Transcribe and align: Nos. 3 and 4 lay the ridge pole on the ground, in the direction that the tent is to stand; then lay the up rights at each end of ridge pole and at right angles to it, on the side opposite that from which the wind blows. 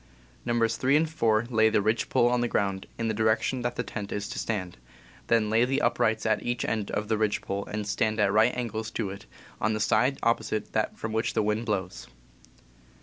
Nos. 0.45 0.77
3 0.79 0.95
and 0.95 1.07
4 1.07 1.45
lay 1.51 1.69
the 1.69 1.79
ridge 1.79 2.09
pole 2.09 2.27
on 2.27 2.41
the 2.41 2.47
ground, 2.47 2.87
in 2.97 3.07
the 3.07 3.13
direction 3.13 3.61
that 3.61 3.75
the 3.75 3.83
tent 3.83 4.11
is 4.11 4.27
to 4.29 4.39
stand; 4.39 4.77
then 5.27 5.51
lay 5.51 5.63
the 5.63 5.79
up 5.79 5.99
rights 5.99 6.25
at 6.25 6.41
each 6.41 6.65
end 6.65 6.89
of 6.89 7.11
ridge 7.11 7.39
pole 7.41 7.67
and 7.67 7.87
at 8.19 8.33
right 8.33 8.57
angles 8.57 8.89
to 8.89 9.11
it, 9.11 9.27
on 9.61 9.73
the 9.73 9.79
side 9.79 10.17
opposite 10.23 10.73
that 10.73 10.97
from 10.97 11.13
which 11.13 11.33
the 11.35 11.43
wind 11.43 11.67
blows. 11.67 12.07